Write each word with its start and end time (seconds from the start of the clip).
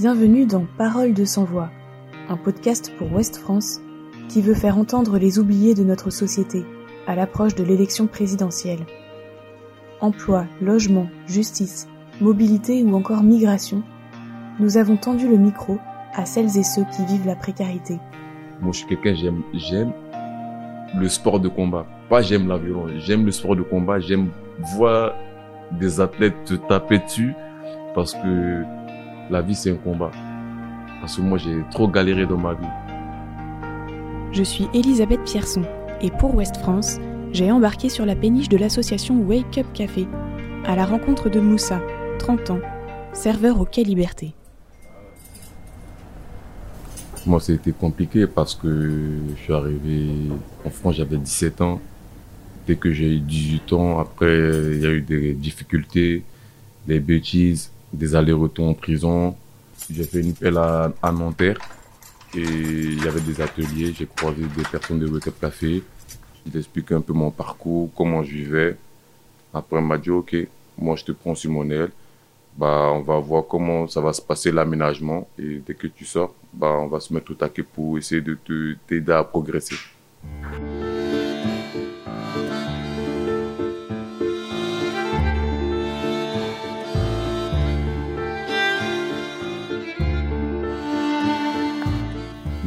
Bienvenue 0.00 0.46
dans 0.46 0.64
Parole 0.78 1.12
de 1.12 1.26
sans 1.26 1.44
voix, 1.44 1.68
un 2.30 2.38
podcast 2.38 2.90
pour 2.96 3.12
Ouest 3.12 3.36
France 3.36 3.82
qui 4.30 4.40
veut 4.40 4.54
faire 4.54 4.78
entendre 4.78 5.18
les 5.18 5.38
oubliés 5.38 5.74
de 5.74 5.84
notre 5.84 6.08
société 6.08 6.64
à 7.06 7.14
l'approche 7.14 7.54
de 7.54 7.62
l'élection 7.62 8.06
présidentielle. 8.06 8.86
Emploi, 10.00 10.46
logement, 10.62 11.06
justice, 11.26 11.86
mobilité 12.18 12.82
ou 12.82 12.94
encore 12.94 13.22
migration, 13.22 13.82
nous 14.58 14.78
avons 14.78 14.96
tendu 14.96 15.28
le 15.28 15.36
micro 15.36 15.76
à 16.14 16.24
celles 16.24 16.56
et 16.56 16.62
ceux 16.62 16.86
qui 16.96 17.04
vivent 17.04 17.26
la 17.26 17.36
précarité. 17.36 17.98
Moi, 18.62 18.72
je 18.72 18.78
suis 18.78 18.86
quelqu'un, 18.86 19.12
j'aime, 19.12 19.42
j'aime 19.52 19.92
le 20.98 21.08
sport 21.10 21.40
de 21.40 21.48
combat. 21.50 21.84
Pas 22.08 22.22
j'aime 22.22 22.48
la 22.48 22.56
violence, 22.56 22.92
j'aime 23.00 23.26
le 23.26 23.32
sport 23.32 23.54
de 23.54 23.62
combat, 23.62 24.00
j'aime 24.00 24.30
voir 24.76 25.12
des 25.72 26.00
athlètes 26.00 26.42
te 26.46 26.54
taper 26.54 27.00
dessus 27.00 27.34
parce 27.94 28.14
que 28.14 28.64
la 29.30 29.42
vie 29.42 29.54
c'est 29.54 29.70
un 29.70 29.76
combat. 29.76 30.10
Parce 31.00 31.16
que 31.16 31.22
moi 31.22 31.38
j'ai 31.38 31.62
trop 31.70 31.88
galéré 31.88 32.26
dans 32.26 32.36
ma 32.36 32.54
vie. 32.54 32.66
Je 34.32 34.42
suis 34.42 34.68
Elisabeth 34.74 35.22
Pierson 35.24 35.62
et 36.02 36.10
pour 36.10 36.34
Ouest 36.34 36.56
France, 36.58 36.98
j'ai 37.32 37.50
embarqué 37.50 37.88
sur 37.88 38.06
la 38.06 38.16
péniche 38.16 38.48
de 38.48 38.56
l'association 38.56 39.20
Wake 39.22 39.58
Up 39.58 39.66
Café 39.72 40.06
à 40.64 40.76
la 40.76 40.84
rencontre 40.84 41.30
de 41.30 41.40
Moussa, 41.40 41.80
30 42.18 42.50
ans, 42.50 42.60
serveur 43.12 43.60
au 43.60 43.64
Quai 43.64 43.84
Liberté. 43.84 44.34
Moi, 47.26 47.38
c'était 47.40 47.72
compliqué 47.72 48.26
parce 48.26 48.54
que 48.54 49.18
je 49.36 49.42
suis 49.42 49.52
arrivé 49.52 50.08
en 50.64 50.70
France, 50.70 50.96
j'avais 50.96 51.18
17 51.18 51.60
ans. 51.60 51.80
Dès 52.66 52.76
que 52.76 52.92
j'ai 52.92 53.16
eu 53.16 53.20
18 53.20 53.72
ans, 53.74 53.98
après, 53.98 54.36
il 54.72 54.80
y 54.80 54.86
a 54.86 54.90
eu 54.90 55.02
des 55.02 55.34
difficultés, 55.34 56.22
des 56.86 57.00
bêtises, 57.00 57.72
des 57.92 58.14
allers-retours 58.14 58.68
en 58.68 58.74
prison. 58.74 59.36
J'ai 59.90 60.04
fait 60.04 60.20
une 60.20 60.34
pelle 60.34 60.58
à, 60.58 60.92
Nanterre 61.12 61.58
et 62.34 62.40
il 62.40 63.02
y 63.02 63.08
avait 63.08 63.20
des 63.20 63.40
ateliers. 63.40 63.92
J'ai 63.96 64.06
croisé 64.06 64.42
des 64.56 64.62
personnes 64.62 65.00
de 65.00 65.06
Wake 65.08 65.28
Up 65.28 65.34
Café. 65.40 65.82
J'ai 66.50 66.58
expliqué 66.58 66.94
un 66.94 67.00
peu 67.00 67.12
mon 67.12 67.30
parcours, 67.30 67.90
comment 67.96 68.22
je 68.22 68.32
vivais. 68.32 68.76
Après, 69.52 69.78
on 69.78 69.82
m'a 69.82 69.98
dit, 69.98 70.10
OK, 70.10 70.36
moi, 70.78 70.96
je 70.96 71.04
te 71.04 71.12
prends 71.12 71.34
sur 71.34 71.50
bah, 72.56 72.90
on 72.92 73.00
va 73.00 73.18
voir 73.18 73.44
comment 73.48 73.86
ça 73.86 74.00
va 74.00 74.12
se 74.12 74.20
passer 74.20 74.50
l'aménagement. 74.50 75.28
Et 75.38 75.62
dès 75.66 75.74
que 75.74 75.86
tu 75.86 76.04
sors, 76.04 76.34
bah, 76.52 76.76
on 76.80 76.88
va 76.88 77.00
se 77.00 77.12
mettre 77.12 77.32
au 77.32 77.34
taquet 77.34 77.62
pour 77.62 77.98
essayer 77.98 78.20
de 78.20 78.36
t'aider 78.86 79.12
à 79.12 79.24
progresser. 79.24 79.76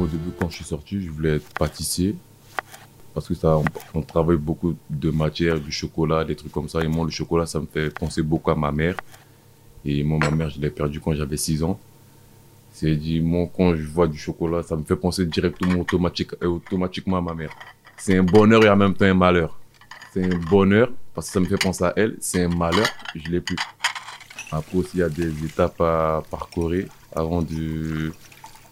Au 0.00 0.06
début, 0.06 0.30
quand 0.38 0.48
je 0.48 0.56
suis 0.56 0.64
sorti, 0.64 1.02
je 1.02 1.10
voulais 1.10 1.36
être 1.36 1.52
pâtissier. 1.58 2.16
Parce 3.12 3.28
que 3.28 3.34
ça, 3.34 3.60
on 3.92 4.00
travaille 4.00 4.38
beaucoup 4.38 4.74
de 4.88 5.10
matière, 5.10 5.60
du 5.60 5.70
chocolat, 5.70 6.24
des 6.24 6.36
trucs 6.36 6.52
comme 6.52 6.70
ça. 6.70 6.82
Et 6.82 6.88
moi, 6.88 7.04
le 7.04 7.10
chocolat, 7.10 7.44
ça 7.44 7.60
me 7.60 7.66
fait 7.66 7.90
penser 7.90 8.22
beaucoup 8.22 8.50
à 8.50 8.54
ma 8.54 8.72
mère. 8.72 8.96
Et 9.84 10.02
moi, 10.02 10.18
ma 10.18 10.30
mère, 10.30 10.48
je 10.48 10.58
l'ai 10.58 10.70
perdue 10.70 11.00
quand 11.00 11.12
j'avais 11.12 11.36
6 11.36 11.64
ans. 11.64 11.78
C'est 12.72 12.96
dit, 12.96 13.20
moi, 13.20 13.50
quand 13.54 13.74
je 13.74 13.86
vois 13.86 14.06
du 14.06 14.16
chocolat, 14.16 14.62
ça 14.62 14.74
me 14.74 14.84
fait 14.84 14.96
penser 14.96 15.26
directement 15.26 15.80
automatique, 15.80 16.30
euh, 16.42 16.46
automatiquement 16.46 17.18
à 17.18 17.20
ma 17.20 17.34
mère. 17.34 17.50
C'est 17.98 18.16
un 18.16 18.22
bonheur 18.22 18.64
et 18.64 18.70
en 18.70 18.76
même 18.76 18.94
temps 18.94 19.04
un 19.04 19.12
malheur. 19.12 19.58
C'est 20.14 20.24
un 20.24 20.38
bonheur 20.38 20.90
parce 21.14 21.26
que 21.26 21.32
ça 21.34 21.40
me 21.40 21.46
fait 21.46 21.58
penser 21.58 21.84
à 21.84 21.92
elle. 21.96 22.16
C'est 22.20 22.44
un 22.44 22.48
malheur, 22.48 22.86
je 23.14 23.28
l'ai 23.28 23.40
plus. 23.40 23.56
Après 24.50 24.78
aussi, 24.78 24.92
il 24.94 25.00
y 25.00 25.02
a 25.02 25.10
des 25.10 25.44
étapes 25.44 25.80
à 25.80 26.22
parcourir 26.30 26.86
avant 27.14 27.42
de, 27.42 28.12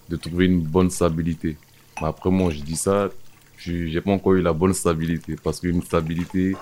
de 0.08 0.16
trouver 0.16 0.46
une 0.46 0.60
bonne 0.60 0.90
stabilité. 0.90 1.56
Mais 2.00 2.08
après, 2.08 2.30
moi, 2.30 2.50
je 2.50 2.60
dis 2.60 2.76
ça, 2.76 3.08
je 3.56 3.72
n'ai 3.72 4.00
pas 4.00 4.12
encore 4.12 4.34
eu 4.34 4.42
la 4.42 4.52
bonne 4.52 4.72
stabilité 4.72 5.36
parce 5.42 5.60
qu'une 5.60 5.82
stabilité, 5.82 6.56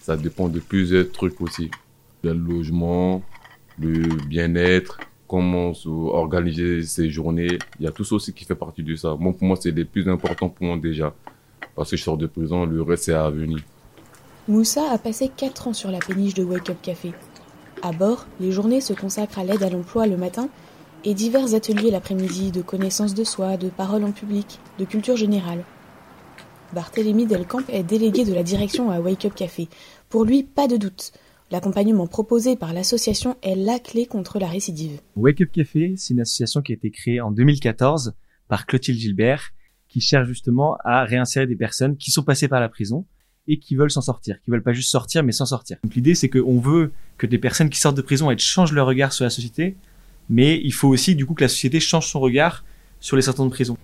ça 0.00 0.16
dépend 0.16 0.48
de 0.48 0.60
plusieurs 0.60 1.10
trucs 1.10 1.40
aussi. 1.40 1.70
Le 2.22 2.32
logement, 2.32 3.22
le 3.78 4.06
bien-être, 4.26 4.98
comment 5.26 5.72
organiser 5.86 6.82
ses 6.82 7.10
journées. 7.10 7.58
Il 7.80 7.84
y 7.84 7.88
a 7.88 7.90
tout 7.90 8.04
ça 8.04 8.16
aussi 8.16 8.32
qui 8.32 8.44
fait 8.44 8.54
partie 8.54 8.82
de 8.82 8.94
ça. 8.96 9.16
Moi, 9.18 9.32
pour 9.32 9.48
moi, 9.48 9.56
c'est 9.60 9.70
les 9.70 9.84
plus 9.84 10.08
importants 10.08 10.48
pour 10.48 10.66
moi 10.66 10.76
déjà. 10.76 11.14
Parce 11.74 11.90
que 11.90 11.96
je 11.96 12.02
sors 12.02 12.18
de 12.18 12.26
prison, 12.26 12.66
le 12.66 12.82
reste, 12.82 13.04
c'est 13.04 13.14
à 13.14 13.30
venir. 13.30 13.60
Moussa 14.46 14.90
a 14.90 14.98
passé 14.98 15.30
4 15.34 15.68
ans 15.68 15.72
sur 15.72 15.90
la 15.90 16.00
péniche 16.00 16.34
de 16.34 16.44
Wake 16.44 16.68
Up 16.70 16.76
Café. 16.82 17.12
À 17.80 17.92
bord, 17.92 18.26
les 18.40 18.52
journées 18.52 18.80
se 18.80 18.92
consacrent 18.92 19.38
à 19.38 19.44
l'aide 19.44 19.62
à 19.62 19.70
l'emploi 19.70 20.06
le 20.06 20.16
matin 20.16 20.48
et 21.04 21.14
divers 21.14 21.54
ateliers 21.54 21.90
l'après-midi 21.90 22.50
de 22.52 22.62
connaissance 22.62 23.14
de 23.14 23.24
soi, 23.24 23.56
de 23.56 23.68
parole 23.68 24.04
en 24.04 24.12
public, 24.12 24.58
de 24.78 24.84
culture 24.84 25.16
générale. 25.16 25.64
Barthélémy 26.72 27.26
Delcamp 27.26 27.64
est 27.68 27.82
délégué 27.82 28.24
de 28.24 28.32
la 28.32 28.42
direction 28.42 28.90
à 28.90 29.00
Wake 29.00 29.26
Up 29.26 29.34
Café. 29.34 29.68
Pour 30.08 30.24
lui, 30.24 30.42
pas 30.42 30.68
de 30.68 30.76
doute. 30.76 31.12
L'accompagnement 31.50 32.06
proposé 32.06 32.56
par 32.56 32.72
l'association 32.72 33.36
est 33.42 33.56
la 33.56 33.78
clé 33.78 34.06
contre 34.06 34.38
la 34.38 34.46
récidive. 34.46 35.00
Wake 35.16 35.42
Up 35.42 35.50
Café, 35.52 35.94
c'est 35.96 36.14
une 36.14 36.20
association 36.20 36.62
qui 36.62 36.72
a 36.72 36.76
été 36.76 36.90
créée 36.90 37.20
en 37.20 37.30
2014 37.30 38.14
par 38.48 38.64
Clotilde 38.66 38.98
Gilbert, 38.98 39.50
qui 39.88 40.00
cherche 40.00 40.26
justement 40.26 40.78
à 40.84 41.04
réinsérer 41.04 41.46
des 41.46 41.56
personnes 41.56 41.96
qui 41.98 42.10
sont 42.10 42.22
passées 42.22 42.48
par 42.48 42.60
la 42.60 42.70
prison 42.70 43.04
et 43.48 43.58
qui 43.58 43.74
veulent 43.74 43.90
s'en 43.90 44.00
sortir, 44.00 44.40
qui 44.40 44.50
veulent 44.50 44.62
pas 44.62 44.72
juste 44.72 44.90
sortir, 44.90 45.22
mais 45.22 45.32
s'en 45.32 45.44
sortir. 45.44 45.76
Donc 45.82 45.94
l'idée, 45.94 46.14
c'est 46.14 46.30
qu'on 46.30 46.58
veut 46.58 46.92
que 47.18 47.26
des 47.26 47.38
personnes 47.38 47.68
qui 47.68 47.78
sortent 47.78 47.96
de 47.96 48.02
prison 48.02 48.30
elles 48.30 48.38
changent 48.38 48.72
leur 48.72 48.86
regard 48.86 49.12
sur 49.12 49.24
la 49.24 49.30
société, 49.30 49.76
mais 50.30 50.60
il 50.62 50.72
faut 50.72 50.88
aussi 50.88 51.14
du 51.14 51.26
coup 51.26 51.34
que 51.34 51.42
la 51.44 51.48
société 51.48 51.80
change 51.80 52.06
son 52.08 52.20
regard 52.20 52.64
sur 53.00 53.16
les 53.16 53.22
sortants 53.22 53.46
de 53.46 53.50
prison. 53.50 53.76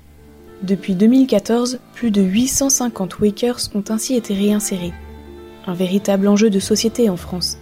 Depuis 0.63 0.95
2014, 0.95 1.81
plus 1.95 2.11
de 2.11 2.23
850 2.23 3.21
Wakers 3.21 3.71
ont 3.75 3.85
ainsi 3.91 4.15
été 4.15 4.35
réinsérés 4.35 4.93
un 5.69 5.75
véritable 5.75 6.27
enjeu 6.29 6.49
de 6.49 6.61
société 6.61 7.11
en 7.11 7.17
France, 7.17 7.59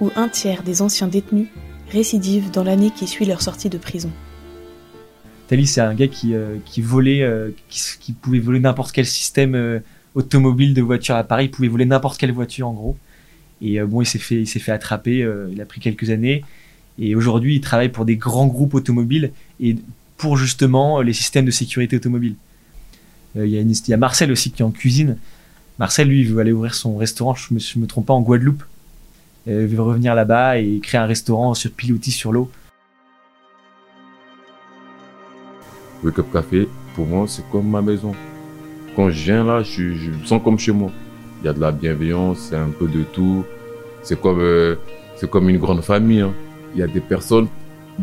où 0.00 0.10
un 0.14 0.28
tiers 0.28 0.62
des 0.62 0.80
anciens 0.80 1.08
détenus 1.08 1.48
récidivent 1.90 2.52
dans 2.52 2.62
l'année 2.62 2.90
qui 2.90 3.08
suit 3.08 3.26
leur 3.26 3.42
sortie 3.42 3.68
de 3.68 3.78
prison. 3.78 4.12
Tali, 5.48 5.66
c'est 5.66 5.80
un 5.80 5.94
gars 5.94 6.06
qui, 6.06 6.34
euh, 6.34 6.58
qui 6.64 6.82
volait, 6.82 7.22
euh, 7.22 7.50
qui, 7.68 8.12
pouvait 8.12 8.38
voler 8.38 8.60
n'importe 8.60 8.92
quel 8.92 9.06
système 9.06 9.56
euh, 9.56 9.80
automobile 10.14 10.72
de 10.72 10.82
voiture 10.82 11.16
à 11.16 11.24
Paris, 11.24 11.46
il 11.46 11.50
pouvait 11.50 11.68
voler 11.68 11.86
n'importe 11.86 12.18
quelle 12.18 12.32
voiture 12.32 12.68
en 12.68 12.74
gros. 12.74 12.96
Et 13.60 13.80
bon, 13.80 14.02
il 14.02 14.06
s'est 14.06 14.20
fait, 14.20 14.36
il 14.36 14.46
s'est 14.46 14.60
fait 14.60 14.70
attraper, 14.70 15.28
il 15.50 15.60
a 15.60 15.64
pris 15.64 15.80
quelques 15.80 16.10
années. 16.10 16.44
Et 16.98 17.14
aujourd'hui, 17.14 17.56
il 17.56 17.60
travaille 17.60 17.90
pour 17.90 18.04
des 18.04 18.16
grands 18.16 18.46
groupes 18.46 18.74
automobiles 18.74 19.32
et 19.60 19.76
pour 20.16 20.36
justement 20.36 21.00
les 21.00 21.12
systèmes 21.12 21.44
de 21.44 21.50
sécurité 21.50 21.96
automobile. 21.96 22.34
Il 23.36 23.46
y, 23.46 23.58
a 23.58 23.60
il 23.60 23.88
y 23.88 23.92
a 23.92 23.96
Marcel 23.96 24.32
aussi 24.32 24.50
qui 24.50 24.62
est 24.62 24.64
en 24.64 24.70
cuisine. 24.70 25.16
Marcel, 25.78 26.08
lui, 26.08 26.24
veut 26.24 26.40
aller 26.40 26.50
ouvrir 26.50 26.74
son 26.74 26.96
restaurant, 26.96 27.34
je 27.34 27.54
me, 27.54 27.80
me 27.80 27.86
trompe 27.86 28.06
pas, 28.06 28.14
en 28.14 28.20
Guadeloupe. 28.20 28.64
Il 29.46 29.52
veut 29.52 29.80
revenir 29.80 30.14
là-bas 30.14 30.58
et 30.58 30.80
créer 30.82 31.00
un 31.00 31.06
restaurant 31.06 31.54
sur 31.54 31.70
pilotis 31.70 32.10
sur 32.10 32.32
l'eau. 32.32 32.50
Le 36.02 36.10
Cup 36.10 36.26
Café, 36.32 36.68
pour 36.94 37.06
moi, 37.06 37.26
c'est 37.28 37.48
comme 37.50 37.68
ma 37.68 37.80
maison. 37.80 38.14
Quand 38.94 39.10
je 39.10 39.24
viens 39.24 39.44
là, 39.44 39.62
je, 39.62 39.82
me 39.82 40.24
sens 40.26 40.42
comme 40.42 40.58
chez 40.58 40.72
moi. 40.72 40.90
Il 41.40 41.46
y 41.46 41.48
a 41.48 41.52
de 41.52 41.60
la 41.60 41.72
bienveillance, 41.72 42.48
c'est 42.50 42.56
un 42.56 42.70
peu 42.70 42.88
de 42.88 43.04
tout. 43.04 43.44
C'est 44.02 44.20
comme, 44.20 44.40
euh, 44.40 44.76
comme 45.30 45.48
une 45.48 45.58
grande 45.58 45.82
famille. 45.82 46.20
Hein. 46.20 46.32
Il 46.74 46.80
y 46.80 46.82
a 46.82 46.86
des 46.86 47.00
personnes, 47.00 47.48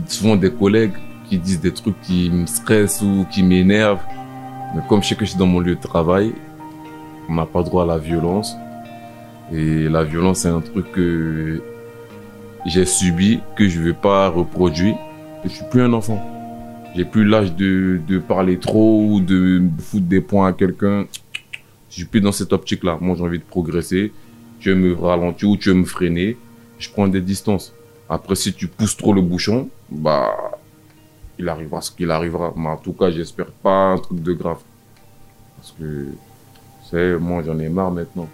souvent 0.07 0.35
des 0.35 0.51
collègues, 0.51 0.93
qui 1.29 1.37
disent 1.37 1.61
des 1.61 1.73
trucs 1.73 1.99
qui 2.01 2.29
me 2.29 2.45
stressent 2.45 3.01
ou 3.01 3.25
qui 3.31 3.43
m'énervent. 3.43 4.03
Mais 4.75 4.81
comme 4.87 5.01
je 5.01 5.09
sais 5.09 5.15
que 5.15 5.25
je 5.25 5.31
suis 5.31 5.39
dans 5.39 5.47
mon 5.47 5.59
lieu 5.59 5.75
de 5.75 5.81
travail, 5.81 6.33
on 7.29 7.35
n'a 7.35 7.45
pas 7.45 7.63
droit 7.63 7.83
à 7.83 7.85
la 7.85 7.97
violence. 7.97 8.55
Et 9.51 9.87
la 9.89 10.03
violence, 10.03 10.39
c'est 10.39 10.49
un 10.49 10.61
truc 10.61 10.91
que 10.91 11.61
j'ai 12.65 12.85
subi, 12.85 13.39
que 13.55 13.67
je 13.67 13.79
ne 13.79 13.85
vais 13.85 13.93
pas 13.93 14.29
reproduire. 14.29 14.95
Je 15.43 15.49
suis 15.49 15.65
plus 15.69 15.81
un 15.81 15.93
enfant. 15.93 16.19
J'ai 16.95 17.05
plus 17.05 17.25
l'âge 17.25 17.53
de, 17.53 17.99
de, 18.07 18.19
parler 18.19 18.57
trop 18.57 19.03
ou 19.03 19.19
de 19.19 19.61
foutre 19.79 20.05
des 20.05 20.21
points 20.21 20.47
à 20.47 20.53
quelqu'un. 20.53 21.05
Je 21.89 21.95
suis 21.95 22.05
plus 22.05 22.21
dans 22.21 22.31
cette 22.31 22.53
optique-là. 22.53 22.97
Moi, 23.01 23.15
j'ai 23.17 23.23
envie 23.23 23.39
de 23.39 23.43
progresser. 23.43 24.11
Tu 24.59 24.69
veux 24.69 24.75
me 24.75 24.93
ralentir 24.95 25.49
ou 25.49 25.57
tu 25.57 25.69
veux 25.69 25.75
me 25.75 25.85
freiner. 25.85 26.37
Je 26.79 26.89
prends 26.89 27.07
des 27.07 27.21
distances. 27.21 27.73
Après, 28.09 28.35
si 28.35 28.53
tu 28.53 28.67
pousses 28.67 28.97
trop 28.97 29.13
le 29.13 29.21
bouchon, 29.21 29.69
bah, 29.89 30.35
il 31.39 31.49
arrivera 31.49 31.81
ce 31.81 31.91
qu'il 31.91 32.11
arrivera. 32.11 32.53
Mais 32.55 32.69
en 32.69 32.77
tout 32.77 32.93
cas, 32.93 33.09
j'espère 33.11 33.47
pas 33.47 33.91
un 33.93 33.97
truc 33.97 34.21
de 34.21 34.33
grave. 34.33 34.59
Parce 35.57 35.73
que 35.79 36.07
c'est, 36.89 37.17
moi 37.17 37.41
j'en 37.43 37.57
ai 37.59 37.69
marre 37.69 37.91
maintenant. 37.91 38.27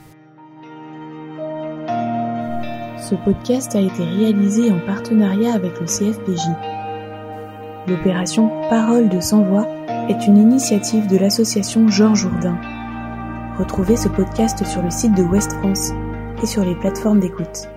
Ce 2.99 3.15
podcast 3.15 3.75
a 3.75 3.79
été 3.79 4.03
réalisé 4.03 4.71
en 4.71 4.79
partenariat 4.79 5.53
avec 5.53 5.79
le 5.79 5.85
CFPJ. 5.85 6.41
L'opération 7.87 8.49
Parole 8.69 9.09
de 9.09 9.19
sans-voix 9.19 9.67
est 10.07 10.27
une 10.27 10.37
initiative 10.37 11.07
de 11.07 11.17
l'association 11.17 11.87
Georges 11.87 12.21
Jourdain. 12.21 12.57
Retrouvez 13.57 13.97
ce 13.97 14.07
podcast 14.07 14.65
sur 14.65 14.81
le 14.81 14.91
site 14.91 15.15
de 15.15 15.23
Ouest 15.23 15.53
France 15.53 15.91
et 16.41 16.45
sur 16.45 16.63
les 16.63 16.75
plateformes 16.75 17.19
d'écoute. 17.19 17.67